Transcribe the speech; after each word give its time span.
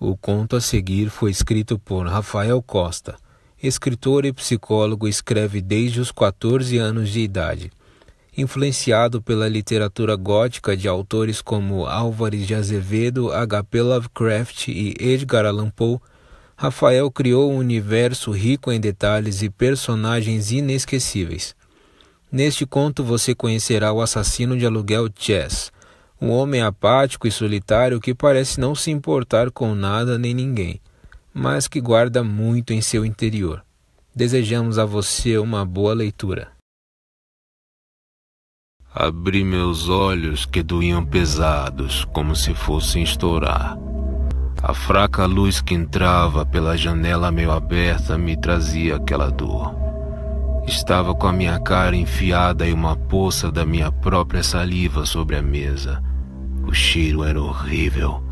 O 0.00 0.16
conto 0.16 0.54
a 0.54 0.60
seguir 0.60 1.10
foi 1.10 1.32
escrito 1.32 1.76
por 1.76 2.06
Rafael 2.06 2.62
Costa. 2.62 3.16
Escritor 3.60 4.24
e 4.24 4.32
psicólogo, 4.32 5.08
escreve 5.08 5.60
desde 5.60 6.00
os 6.00 6.12
14 6.12 6.78
anos 6.78 7.10
de 7.10 7.18
idade. 7.18 7.72
Influenciado 8.36 9.20
pela 9.20 9.48
literatura 9.48 10.14
gótica 10.14 10.76
de 10.76 10.86
autores 10.86 11.42
como 11.42 11.86
Álvares 11.86 12.46
de 12.46 12.54
Azevedo, 12.54 13.32
H.P. 13.32 13.82
Lovecraft 13.82 14.68
e 14.68 14.94
Edgar 15.00 15.44
Allan 15.44 15.70
Poe, 15.70 15.98
Rafael 16.56 17.10
criou 17.10 17.52
um 17.52 17.56
universo 17.56 18.30
rico 18.30 18.70
em 18.70 18.78
detalhes 18.78 19.42
e 19.42 19.50
personagens 19.50 20.52
inesquecíveis. 20.52 21.56
Neste 22.30 22.64
conto 22.64 23.02
você 23.02 23.34
conhecerá 23.34 23.92
o 23.92 24.00
assassino 24.00 24.56
de 24.56 24.64
aluguel 24.64 25.08
Chess, 25.18 25.72
um 26.20 26.30
homem 26.30 26.62
apático 26.62 27.26
e 27.26 27.30
solitário 27.30 28.00
que 28.00 28.14
parece 28.14 28.60
não 28.60 28.74
se 28.74 28.90
importar 28.90 29.50
com 29.50 29.74
nada 29.74 30.18
nem 30.18 30.34
ninguém, 30.34 30.80
mas 31.32 31.68
que 31.68 31.80
guarda 31.80 32.24
muito 32.24 32.72
em 32.72 32.80
seu 32.80 33.04
interior. 33.04 33.64
Desejamos 34.14 34.78
a 34.78 34.84
você 34.84 35.38
uma 35.38 35.64
boa 35.64 35.94
leitura. 35.94 36.50
Abri 38.92 39.44
meus 39.44 39.88
olhos 39.88 40.44
que 40.44 40.62
doíam 40.62 41.04
pesados, 41.04 42.04
como 42.06 42.34
se 42.34 42.52
fossem 42.54 43.02
estourar. 43.02 43.78
A 44.60 44.74
fraca 44.74 45.24
luz 45.24 45.60
que 45.60 45.72
entrava 45.72 46.44
pela 46.44 46.76
janela 46.76 47.30
meio 47.30 47.52
aberta 47.52 48.18
me 48.18 48.36
trazia 48.36 48.96
aquela 48.96 49.30
dor. 49.30 49.72
Estava 50.68 51.14
com 51.14 51.26
a 51.26 51.32
minha 51.32 51.58
cara 51.58 51.96
enfiada 51.96 52.68
em 52.68 52.74
uma 52.74 52.94
poça 52.94 53.50
da 53.50 53.64
minha 53.64 53.90
própria 53.90 54.42
saliva 54.42 55.06
sobre 55.06 55.34
a 55.34 55.40
mesa. 55.40 56.02
O 56.66 56.74
cheiro 56.74 57.24
era 57.24 57.40
horrível, 57.40 58.22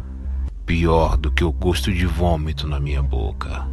pior 0.66 1.16
do 1.16 1.30
que 1.30 1.42
o 1.42 1.50
gosto 1.50 1.90
de 1.90 2.04
vômito 2.04 2.68
na 2.68 2.78
minha 2.78 3.02
boca. 3.02 3.66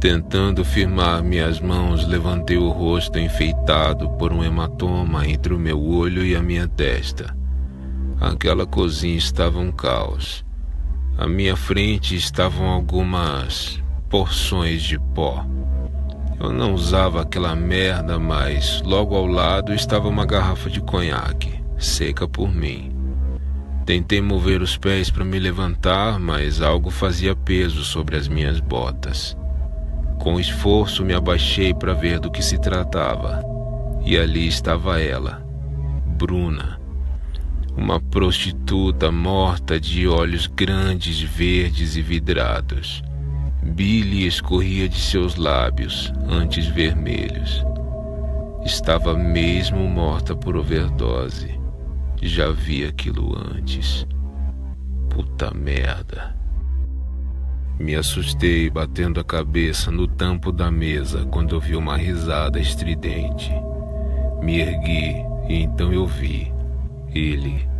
Tentando 0.00 0.64
firmar 0.64 1.22
minhas 1.22 1.60
mãos, 1.60 2.06
levantei 2.06 2.56
o 2.56 2.70
rosto 2.70 3.18
enfeitado 3.18 4.08
por 4.12 4.32
um 4.32 4.42
hematoma 4.42 5.28
entre 5.28 5.52
o 5.52 5.58
meu 5.58 5.84
olho 5.84 6.24
e 6.24 6.34
a 6.34 6.42
minha 6.42 6.66
testa. 6.66 7.36
Aquela 8.18 8.66
cozinha 8.66 9.18
estava 9.18 9.58
um 9.58 9.70
caos. 9.70 10.42
À 11.18 11.28
minha 11.28 11.56
frente 11.56 12.16
estavam 12.16 12.68
algumas 12.68 13.82
porções 14.08 14.82
de 14.82 14.98
pó. 15.14 15.44
Eu 16.42 16.50
não 16.50 16.74
usava 16.74 17.22
aquela 17.22 17.54
merda, 17.54 18.18
mas 18.18 18.82
logo 18.84 19.14
ao 19.14 19.26
lado 19.26 19.72
estava 19.72 20.08
uma 20.08 20.26
garrafa 20.26 20.68
de 20.68 20.80
conhaque, 20.80 21.62
seca 21.78 22.26
por 22.26 22.52
mim. 22.52 22.90
Tentei 23.86 24.20
mover 24.20 24.60
os 24.60 24.76
pés 24.76 25.08
para 25.08 25.24
me 25.24 25.38
levantar, 25.38 26.18
mas 26.18 26.60
algo 26.60 26.90
fazia 26.90 27.36
peso 27.36 27.84
sobre 27.84 28.16
as 28.16 28.26
minhas 28.26 28.58
botas. 28.58 29.36
Com 30.18 30.40
esforço 30.40 31.04
me 31.04 31.14
abaixei 31.14 31.72
para 31.72 31.94
ver 31.94 32.18
do 32.18 32.28
que 32.28 32.42
se 32.42 32.58
tratava. 32.58 33.40
E 34.04 34.18
ali 34.18 34.48
estava 34.48 35.00
ela, 35.00 35.46
Bruna, 36.18 36.80
uma 37.76 38.00
prostituta 38.00 39.12
morta 39.12 39.78
de 39.78 40.08
olhos 40.08 40.48
grandes, 40.48 41.20
verdes 41.20 41.94
e 41.94 42.02
vidrados. 42.02 43.00
Billy 43.62 44.26
escorria 44.26 44.88
de 44.88 44.98
seus 44.98 45.36
lábios, 45.36 46.12
antes 46.28 46.66
vermelhos. 46.66 47.64
Estava 48.64 49.14
mesmo 49.14 49.88
morta 49.88 50.34
por 50.34 50.56
overdose. 50.56 51.58
Já 52.20 52.50
vi 52.50 52.84
aquilo 52.84 53.36
antes. 53.36 54.06
Puta 55.08 55.52
merda. 55.54 56.36
Me 57.78 57.94
assustei 57.94 58.68
batendo 58.68 59.18
a 59.18 59.24
cabeça 59.24 59.90
no 59.90 60.06
tampo 60.06 60.52
da 60.52 60.70
mesa 60.70 61.24
quando 61.26 61.54
ouvi 61.54 61.74
uma 61.74 61.96
risada 61.96 62.60
estridente. 62.60 63.50
Me 64.42 64.60
ergui 64.60 65.24
e 65.48 65.62
então 65.62 65.92
eu 65.92 66.06
vi 66.06 66.52
ele. 67.14 67.71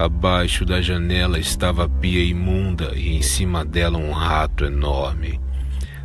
Abaixo 0.00 0.64
da 0.64 0.80
janela 0.80 1.38
estava 1.38 1.84
a 1.84 1.88
pia 1.90 2.24
imunda 2.24 2.92
e 2.96 3.14
em 3.14 3.20
cima 3.20 3.66
dela 3.66 3.98
um 3.98 4.12
rato 4.12 4.64
enorme, 4.64 5.38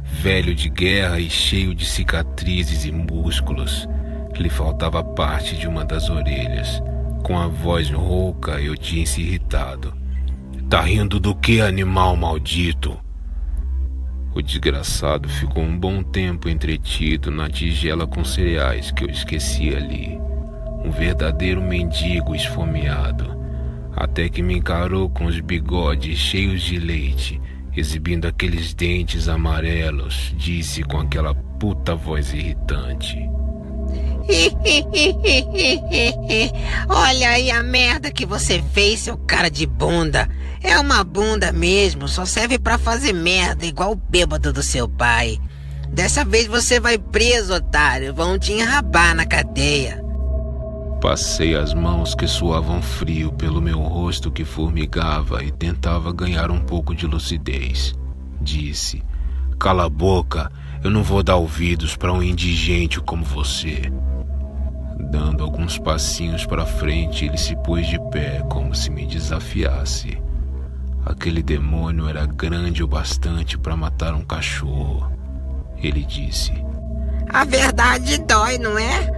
velho 0.03 0.53
de 0.53 0.67
guerra 0.67 1.17
e 1.17 1.29
cheio 1.29 1.73
de 1.73 1.85
cicatrizes 1.85 2.83
e 2.83 2.91
músculos. 2.91 3.87
Lhe 4.37 4.49
faltava 4.49 5.01
parte 5.01 5.55
de 5.55 5.65
uma 5.65 5.85
das 5.85 6.09
orelhas. 6.09 6.83
Com 7.23 7.39
a 7.39 7.47
voz 7.47 7.89
rouca, 7.89 8.59
eu 8.59 8.75
tinha 8.75 9.05
se 9.05 9.21
irritado. 9.21 9.93
Tá 10.69 10.81
rindo 10.81 11.17
do 11.17 11.33
que, 11.33 11.61
animal 11.61 12.17
maldito? 12.17 12.99
O 14.33 14.41
desgraçado 14.41 15.29
ficou 15.29 15.63
um 15.63 15.79
bom 15.79 16.03
tempo 16.03 16.49
entretido 16.49 17.31
na 17.31 17.49
tigela 17.49 18.05
com 18.05 18.25
cereais 18.25 18.91
que 18.91 19.05
eu 19.05 19.09
esqueci 19.09 19.73
ali. 19.73 20.19
Um 20.83 20.91
verdadeiro 20.91 21.61
mendigo 21.61 22.35
esfomeado. 22.35 23.44
Até 23.95 24.27
que 24.27 24.41
me 24.41 24.57
encarou 24.57 25.09
com 25.09 25.25
os 25.25 25.39
bigodes 25.39 26.17
cheios 26.17 26.61
de 26.61 26.77
leite, 26.77 27.41
exibindo 27.75 28.27
aqueles 28.27 28.73
dentes 28.73 29.29
amarelos, 29.29 30.33
disse 30.37 30.83
com 30.83 30.99
aquela 30.99 31.33
puta 31.33 31.95
voz 31.95 32.33
irritante. 32.33 33.17
Olha 36.89 37.29
aí 37.29 37.51
a 37.51 37.63
merda 37.63 38.11
que 38.11 38.25
você 38.25 38.61
fez, 38.73 39.01
seu 39.01 39.17
cara 39.17 39.49
de 39.49 39.65
bunda. 39.65 40.27
É 40.61 40.77
uma 40.79 41.03
bunda 41.03 41.51
mesmo, 41.51 42.07
só 42.07 42.25
serve 42.25 42.57
para 42.57 42.77
fazer 42.77 43.13
merda, 43.13 43.65
igual 43.65 43.91
o 43.91 43.95
bêbado 43.95 44.51
do 44.51 44.63
seu 44.63 44.89
pai. 44.89 45.39
Dessa 45.89 46.25
vez 46.25 46.47
você 46.47 46.79
vai 46.79 46.97
preso, 46.97 47.53
otário. 47.53 48.13
Vão 48.13 48.37
te 48.37 48.51
enrabar 48.51 49.15
na 49.15 49.25
cadeia. 49.25 50.04
Passei 51.01 51.55
as 51.55 51.73
mãos 51.73 52.15
que 52.15 52.25
suavam 52.25 52.81
frio 52.81 53.31
pelo 53.31 53.61
meu 53.61 53.79
rosto 53.79 54.31
que 54.31 54.43
formigava 54.43 55.43
e 55.43 55.51
tentava 55.51 56.11
ganhar 56.11 56.49
um 56.49 56.59
pouco 56.59 56.95
de 56.95 57.05
lucidez. 57.05 57.93
Disse: 58.41 59.03
Cala 59.59 59.85
a 59.85 59.89
boca, 59.89 60.51
eu 60.83 60.89
não 60.89 61.03
vou 61.03 61.21
dar 61.21 61.35
ouvidos 61.35 61.95
para 61.95 62.13
um 62.13 62.23
indigente 62.23 62.99
como 62.99 63.23
você. 63.23 63.91
Dando 65.11 65.43
alguns 65.43 65.77
passinhos 65.77 66.45
para 66.45 66.65
frente, 66.65 67.25
ele 67.25 67.37
se 67.37 67.55
pôs 67.57 67.87
de 67.87 67.99
pé 68.09 68.41
como 68.49 68.73
se 68.73 68.89
me 68.89 69.05
desafiasse. 69.05 70.21
Aquele 71.05 71.43
demônio 71.43 72.09
era 72.09 72.25
grande 72.25 72.83
o 72.83 72.87
bastante 72.87 73.57
para 73.57 73.77
matar 73.77 74.15
um 74.15 74.23
cachorro. 74.23 75.11
Ele 75.77 76.03
disse: 76.03 76.51
A 77.29 77.45
verdade 77.45 78.17
dói, 78.19 78.57
não 78.57 78.77
é? 78.77 79.14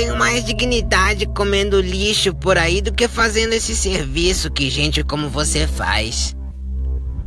Tenho 0.00 0.16
mais 0.16 0.42
dignidade 0.46 1.26
comendo 1.26 1.78
lixo 1.78 2.34
por 2.34 2.56
aí 2.56 2.80
do 2.80 2.90
que 2.90 3.06
fazendo 3.06 3.52
esse 3.52 3.76
serviço 3.76 4.50
que 4.50 4.70
gente 4.70 5.04
como 5.04 5.28
você 5.28 5.66
faz. 5.66 6.34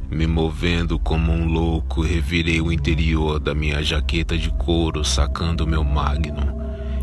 Me 0.09 0.25
movendo 0.25 0.97
como 0.97 1.31
um 1.31 1.45
louco, 1.45 2.01
revirei 2.01 2.59
o 2.61 2.71
interior 2.71 3.39
da 3.39 3.53
minha 3.53 3.83
jaqueta 3.83 4.35
de 4.35 4.49
couro, 4.49 5.05
sacando 5.05 5.67
meu 5.67 5.83
magnum. 5.83 6.51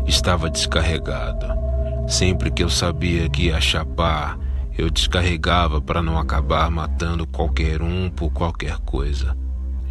Estava 0.05 0.49
descarregado. 0.49 1.47
Sempre 2.05 2.51
que 2.51 2.63
eu 2.65 2.69
sabia 2.69 3.29
que 3.29 3.43
ia 3.43 3.61
chapar, 3.61 4.37
eu 4.77 4.89
descarregava 4.89 5.81
para 5.81 6.01
não 6.01 6.19
acabar 6.19 6.69
matando 6.69 7.25
qualquer 7.25 7.81
um 7.81 8.09
por 8.09 8.29
qualquer 8.33 8.77
coisa. 8.79 9.37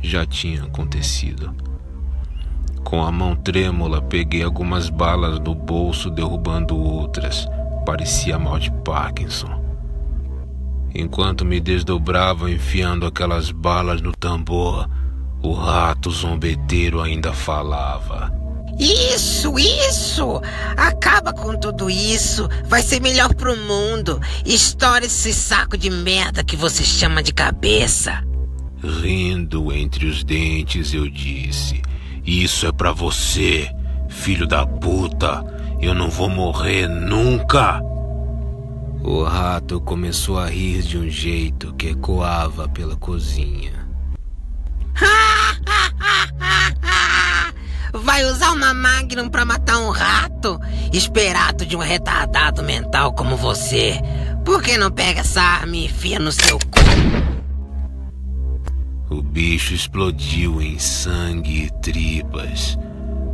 Já 0.02 0.26
tinha 0.26 0.62
acontecido. 0.62 1.69
Com 2.84 3.04
a 3.04 3.12
mão 3.12 3.36
trêmula, 3.36 4.00
peguei 4.02 4.42
algumas 4.42 4.88
balas 4.88 5.38
do 5.38 5.54
bolso, 5.54 6.10
derrubando 6.10 6.76
outras. 6.76 7.46
Parecia 7.86 8.38
mal 8.38 8.58
de 8.58 8.70
Parkinson. 8.84 9.60
Enquanto 10.94 11.44
me 11.44 11.60
desdobrava 11.60 12.50
enfiando 12.50 13.06
aquelas 13.06 13.50
balas 13.50 14.00
no 14.00 14.12
tambor, 14.12 14.88
o 15.42 15.52
rato 15.52 16.10
zombeteiro 16.10 17.00
ainda 17.00 17.32
falava. 17.32 18.32
Isso, 18.78 19.58
isso! 19.58 20.40
Acaba 20.76 21.32
com 21.32 21.54
tudo 21.56 21.90
isso. 21.90 22.48
Vai 22.64 22.82
ser 22.82 23.00
melhor 23.00 23.34
pro 23.34 23.56
mundo. 23.56 24.18
Estoura 24.44 25.04
esse 25.04 25.34
saco 25.34 25.76
de 25.76 25.90
merda 25.90 26.42
que 26.42 26.56
você 26.56 26.82
chama 26.82 27.22
de 27.22 27.32
cabeça. 27.32 28.24
Rindo 28.82 29.70
entre 29.70 30.06
os 30.06 30.24
dentes, 30.24 30.94
eu 30.94 31.08
disse: 31.10 31.82
Isso 32.24 32.66
é 32.66 32.72
para 32.72 32.92
você, 32.92 33.70
filho 34.08 34.46
da 34.46 34.66
puta. 34.66 35.44
Eu 35.80 35.94
não 35.94 36.10
vou 36.10 36.28
morrer 36.28 36.86
nunca. 36.88 37.80
O 39.02 39.22
rato 39.22 39.80
começou 39.80 40.38
a 40.38 40.46
rir 40.46 40.82
de 40.82 40.98
um 40.98 41.08
jeito 41.08 41.72
que 41.74 41.88
ecoava 41.88 42.68
pela 42.68 42.96
cozinha. 42.96 43.72
Vai 47.92 48.24
usar 48.24 48.52
uma 48.52 48.72
Magnum 48.72 49.28
pra 49.28 49.44
matar 49.44 49.78
um 49.78 49.90
rato? 49.90 50.60
Esperato 50.92 51.66
de 51.66 51.76
um 51.76 51.80
retardado 51.80 52.62
mental 52.62 53.12
como 53.12 53.36
você. 53.36 53.98
Por 54.44 54.62
que 54.62 54.78
não 54.78 54.90
pega 54.90 55.20
essa 55.20 55.40
arma 55.40 55.76
e 55.76 55.86
enfia 55.86 56.18
no 56.18 56.30
seu? 56.30 56.58
O 59.10 59.20
bicho 59.20 59.74
explodiu 59.74 60.62
em 60.62 60.78
sangue 60.78 61.64
e 61.64 61.70
tripas. 61.82 62.78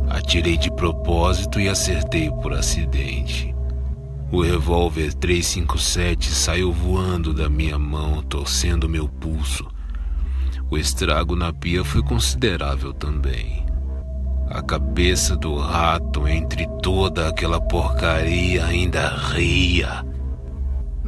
Atirei 0.09 0.57
de 0.57 0.71
propósito 0.71 1.59
e 1.59 1.69
acertei 1.69 2.31
por 2.31 2.51
acidente. 2.51 3.53
O 4.31 4.41
revólver 4.41 5.13
357 5.13 6.31
saiu 6.31 6.73
voando 6.73 7.31
da 7.31 7.47
minha 7.47 7.77
mão, 7.77 8.23
torcendo 8.23 8.89
meu 8.89 9.07
pulso. 9.07 9.67
O 10.71 10.79
estrago 10.79 11.35
na 11.35 11.53
pia 11.53 11.83
foi 11.83 12.01
considerável 12.01 12.91
também. 12.91 13.63
A 14.49 14.63
cabeça 14.63 15.35
do 15.35 15.57
rato 15.57 16.27
entre 16.27 16.67
toda 16.81 17.29
aquela 17.29 17.61
porcaria 17.61 18.65
ainda 18.65 19.09
ria. 19.09 20.03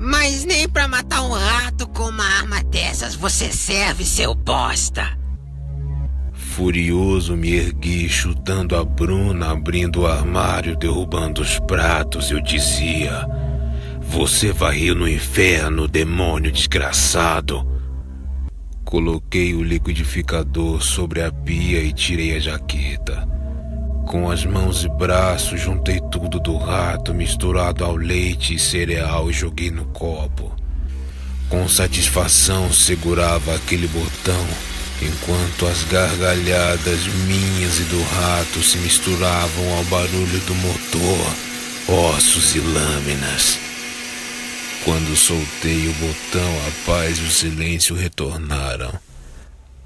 Mas 0.02 0.46
nem 0.46 0.68
para 0.68 0.88
matar 0.88 1.24
um 1.24 1.34
rato 1.34 1.86
com 1.90 2.04
uma 2.04 2.24
arma 2.24 2.64
dessas 2.64 3.16
você 3.16 3.52
serve, 3.52 4.06
seu 4.06 4.34
bosta. 4.34 5.20
Furioso 6.32 7.36
me 7.36 7.52
ergui, 7.52 8.08
chutando 8.08 8.78
a 8.78 8.86
Bruna, 8.86 9.52
abrindo 9.52 10.02
o 10.02 10.08
armário, 10.08 10.78
derrubando 10.78 11.42
os 11.42 11.60
pratos. 11.60 12.32
Eu 12.32 12.42
dizia: 12.42 13.28
Você 14.00 14.54
vai 14.54 14.80
ir 14.80 14.96
no 14.96 15.08
inferno, 15.08 15.86
demônio 15.86 16.50
desgraçado. 16.50 17.68
Coloquei 18.86 19.54
o 19.54 19.62
liquidificador 19.62 20.82
sobre 20.82 21.22
a 21.22 21.32
pia 21.32 21.84
e 21.84 21.92
tirei 21.92 22.38
a 22.38 22.40
jaqueta. 22.40 23.29
Com 24.10 24.32
as 24.32 24.44
mãos 24.44 24.84
e 24.84 24.90
braços, 24.90 25.62
juntei 25.62 26.02
tudo 26.12 26.40
do 26.40 26.58
rato 26.58 27.14
misturado 27.14 27.86
ao 27.86 27.96
leite 27.96 28.56
e 28.56 28.60
cereal 28.60 29.30
e 29.30 29.34
joguei 29.34 29.70
no 29.70 29.86
copo. 29.86 30.52
Com 31.48 31.70
satisfação, 31.70 32.74
segurava 32.74 33.54
aquele 33.54 33.88
botão 33.88 34.48
enquanto 35.00 35.68
as 35.68 35.84
gargalhadas 35.84 37.06
minhas 37.28 37.80
e 37.80 37.84
do 37.84 38.02
rato 38.02 38.64
se 38.64 38.80
misturavam 38.80 39.78
ao 39.78 39.84
barulho 39.84 40.40
do 40.40 40.56
motor, 40.56 41.36
ossos 42.16 42.56
e 42.56 42.60
lâminas. 42.62 43.60
Quando 44.84 45.16
soltei 45.16 45.88
o 45.88 45.94
botão, 45.94 46.52
a 46.68 46.86
paz 46.88 47.20
e 47.20 47.22
o 47.22 47.30
silêncio 47.30 47.96
retornaram. 47.96 48.92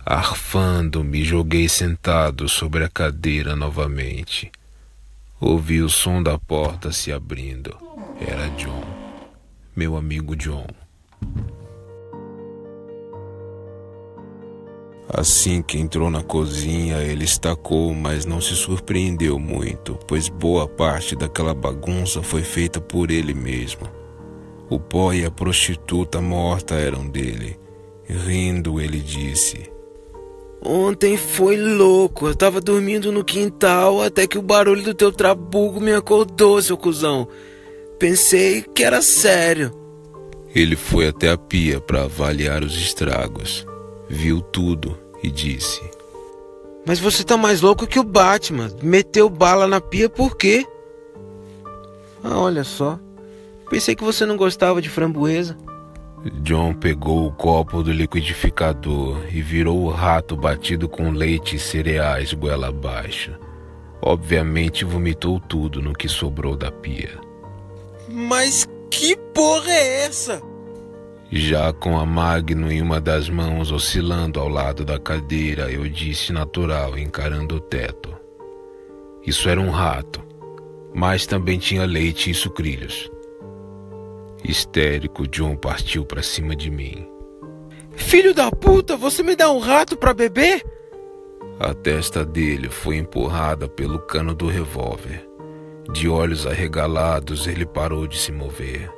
Arfando, 0.05 1.01
me 1.01 1.23
joguei 1.23 1.69
sentado 1.69 2.49
sobre 2.49 2.83
a 2.83 2.89
cadeira 2.89 3.55
novamente. 3.55 4.51
Ouvi 5.39 5.81
o 5.81 5.87
som 5.87 6.21
da 6.21 6.37
porta 6.37 6.91
se 6.91 7.09
abrindo. 7.09 7.73
Era 8.19 8.49
John, 8.49 8.83
meu 9.73 9.95
amigo 9.95 10.35
John. 10.35 10.67
Assim 15.07 15.61
que 15.61 15.77
entrou 15.77 16.09
na 16.09 16.21
cozinha, 16.21 16.97
ele 16.97 17.23
estacou, 17.23 17.93
mas 17.93 18.25
não 18.25 18.41
se 18.41 18.57
surpreendeu 18.57 19.39
muito, 19.39 19.97
pois 20.05 20.27
boa 20.27 20.67
parte 20.67 21.15
daquela 21.15 21.53
bagunça 21.53 22.21
foi 22.21 22.41
feita 22.41 22.81
por 22.81 23.09
ele 23.09 23.33
mesmo. 23.33 23.89
O 24.69 24.77
pó 24.77 25.13
e 25.13 25.23
a 25.23 25.31
prostituta 25.31 26.19
morta 26.19 26.75
eram 26.75 27.07
dele. 27.07 27.57
Rindo, 28.05 28.81
ele 28.81 28.99
disse: 28.99 29.72
Ontem 30.65 31.17
foi 31.17 31.57
louco. 31.57 32.27
Eu 32.27 32.35
tava 32.35 32.61
dormindo 32.61 33.11
no 33.11 33.23
quintal 33.23 34.01
até 34.01 34.25
que 34.25 34.37
o 34.37 34.41
barulho 34.41 34.81
do 34.81 34.93
teu 34.93 35.11
trabuco 35.11 35.81
me 35.81 35.93
acordou, 35.93 36.61
seu 36.61 36.77
cuzão. 36.77 37.27
Pensei 37.99 38.61
que 38.61 38.83
era 38.83 39.01
sério. 39.01 39.71
Ele 40.55 40.75
foi 40.75 41.07
até 41.07 41.31
a 41.31 41.37
pia 41.37 41.81
para 41.81 42.03
avaliar 42.03 42.63
os 42.63 42.75
estragos. 42.77 43.65
Viu 44.07 44.41
tudo 44.41 44.97
e 45.21 45.29
disse: 45.29 45.81
Mas 46.85 46.99
você 46.99 47.23
tá 47.23 47.35
mais 47.35 47.59
louco 47.61 47.87
que 47.87 47.99
o 47.99 48.03
Batman. 48.03 48.69
Meteu 48.81 49.29
bala 49.29 49.67
na 49.67 49.81
pia 49.81 50.07
por 50.07 50.37
quê? 50.37 50.65
Ah, 52.23 52.39
olha 52.39 52.63
só. 52.63 52.97
Pensei 53.69 53.95
que 53.95 54.03
você 54.03 54.25
não 54.25 54.37
gostava 54.37 54.81
de 54.81 54.89
framboesa. 54.89 55.57
John 56.41 56.73
pegou 56.73 57.27
o 57.27 57.31
copo 57.31 57.83
do 57.83 57.91
liquidificador 57.91 59.23
e 59.29 59.41
virou 59.41 59.83
o 59.83 59.89
rato 59.89 60.37
batido 60.37 60.87
com 60.87 61.11
leite 61.11 61.57
e 61.57 61.59
cereais 61.59 62.33
goela 62.33 62.69
abaixo. 62.69 63.33
Obviamente 64.01 64.85
vomitou 64.85 65.39
tudo 65.39 65.81
no 65.81 65.93
que 65.93 66.07
sobrou 66.07 66.55
da 66.55 66.71
pia. 66.71 67.19
Mas 68.09 68.65
que 68.89 69.17
porra 69.33 69.71
é 69.71 70.05
essa? 70.05 70.41
Já 71.29 71.73
com 71.73 71.97
a 71.97 72.05
Magno 72.05 72.71
em 72.71 72.81
uma 72.81 73.01
das 73.01 73.27
mãos 73.27 73.71
oscilando 73.71 74.39
ao 74.39 74.47
lado 74.47 74.85
da 74.85 74.99
cadeira, 74.99 75.71
eu 75.71 75.89
disse 75.89 76.31
natural, 76.31 76.97
encarando 76.97 77.55
o 77.55 77.59
teto. 77.59 78.13
Isso 79.25 79.49
era 79.49 79.59
um 79.59 79.71
rato, 79.71 80.21
mas 80.93 81.25
também 81.25 81.57
tinha 81.57 81.85
leite 81.85 82.29
e 82.29 82.33
sucrilhos. 82.33 83.12
Histérico, 84.43 85.27
John 85.27 85.55
partiu 85.55 86.05
para 86.05 86.21
cima 86.21 86.55
de 86.55 86.69
mim. 86.69 87.07
Filho 87.95 88.33
da 88.33 88.51
puta, 88.51 88.97
você 88.97 89.23
me 89.23 89.35
dá 89.35 89.51
um 89.51 89.59
rato 89.59 89.95
para 89.95 90.13
beber? 90.13 90.63
A 91.59 91.73
testa 91.73 92.25
dele 92.25 92.69
foi 92.69 92.97
empurrada 92.97 93.67
pelo 93.67 93.99
cano 93.99 94.33
do 94.33 94.47
revólver. 94.47 95.27
De 95.91 96.09
olhos 96.09 96.47
arregalados, 96.47 97.47
ele 97.47 97.65
parou 97.65 98.07
de 98.07 98.17
se 98.17 98.31
mover. 98.31 98.91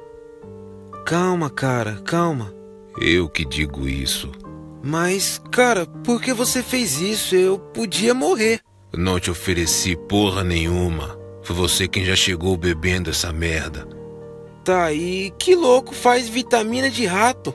Calma, 1.06 1.50
cara, 1.50 2.01
calma. 2.06 2.53
Eu 3.00 3.27
que 3.27 3.44
digo 3.44 3.88
isso. 3.88 4.31
Mas, 4.81 5.42
cara, 5.51 5.86
por 5.86 6.21
que 6.21 6.33
você 6.33 6.63
fez 6.63 7.01
isso? 7.01 7.36
Eu 7.36 7.59
podia 7.59 8.13
morrer. 8.13 8.62
Não 8.95 9.19
te 9.19 9.30
ofereci 9.30 9.95
porra 9.95 10.44
nenhuma. 10.44 11.19
Foi 11.44 11.56
você 11.56 11.88
quem 11.88 12.06
já 12.06 12.15
chegou 12.15 12.56
bebendo 12.56 13.09
essa 13.09 13.33
merda. 13.33 13.88
Tá, 14.66 14.92
e 14.92 15.30
que 15.38 15.56
louco 15.56 15.94
faz 15.94 16.28
vitamina 16.28 16.90
de 16.90 17.06
rato? 17.06 17.54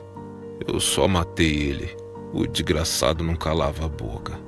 Eu 0.65 0.79
só 0.79 1.09
matei 1.09 1.69
ele. 1.69 1.97
O 2.31 2.47
desgraçado 2.47 3.21
não 3.21 3.35
calava 3.35 3.85
a 3.85 3.89
boca. 3.89 4.39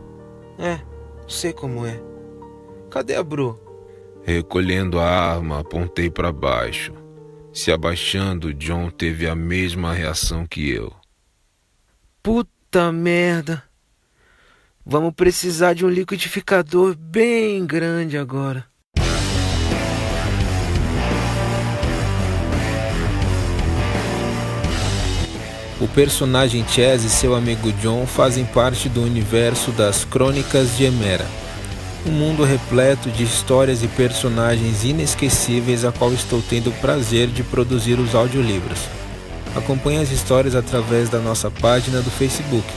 É, 0.58 0.80
sei 1.28 1.52
como 1.52 1.86
é. 1.86 2.02
Cadê 2.90 3.16
a 3.16 3.24
Bru? 3.24 3.60
Recolhendo 4.24 4.98
a 4.98 5.06
arma, 5.06 5.60
apontei 5.60 6.10
para 6.10 6.32
baixo. 6.32 6.94
Se 7.52 7.70
abaixando, 7.70 8.54
John 8.54 8.90
teve 8.90 9.28
a 9.28 9.36
mesma 9.36 9.92
reação 9.92 10.48
que 10.48 10.70
eu. 10.70 10.94
Puta 12.24 12.94
merda. 12.94 13.62
Vamos 14.86 15.14
precisar 15.14 15.74
de 15.74 15.86
um 15.86 15.90
liquidificador 15.90 16.96
bem 16.96 17.66
grande 17.66 18.18
agora. 18.18 18.66
O 25.84 25.88
personagem 25.90 26.66
Chaz 26.66 27.04
e 27.04 27.10
seu 27.10 27.36
amigo 27.36 27.70
John 27.74 28.08
fazem 28.08 28.46
parte 28.46 28.88
do 28.88 29.04
universo 29.04 29.70
das 29.72 30.06
Crônicas 30.06 30.78
de 30.78 30.86
Emera 30.86 31.28
um 32.06 32.12
mundo 32.12 32.44
repleto 32.44 33.10
de 33.10 33.24
histórias 33.24 33.84
e 33.84 33.88
personagens 33.88 34.84
inesquecíveis 34.84 35.86
a 35.86 35.92
qual 35.92 36.14
estou 36.14 36.42
tendo 36.42 36.70
o 36.70 36.74
prazer 36.74 37.28
de 37.28 37.44
produzir 37.44 38.00
os 38.00 38.14
audiolivros. 38.14 38.80
Acompanhe 39.56 40.00
as 40.00 40.12
histórias 40.12 40.56
através 40.56 41.10
da 41.10 41.20
nossa 41.20 41.50
página 41.50 42.02
do 42.02 42.10
Facebook, 42.10 42.68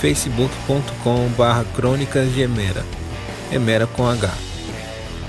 facebook.com.br 0.00 1.64
crônicas 1.76 2.32
de 2.34 2.40
Emera, 2.42 2.84
Emera 3.52 3.86
com 3.86 4.06
H. 4.08 4.32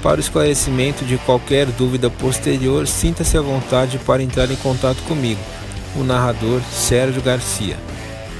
Para 0.02 0.18
o 0.18 0.22
esclarecimento 0.22 1.04
de 1.04 1.18
qualquer 1.18 1.68
dúvida 1.68 2.10
posterior, 2.10 2.88
sinta-se 2.88 3.38
à 3.38 3.42
vontade 3.42 3.98
para 4.00 4.24
entrar 4.24 4.50
em 4.50 4.56
contato 4.56 5.02
comigo, 5.04 5.42
o 5.96 6.04
narrador 6.04 6.62
Sérgio 6.72 7.22
Garcia 7.22 7.78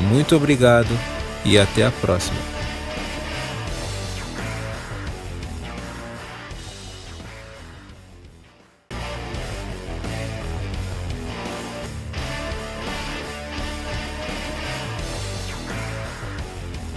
Muito 0.09 0.37
obrigado 0.37 0.97
e 1.45 1.59
até 1.59 1.85
a 1.85 1.91
próxima. 1.91 2.56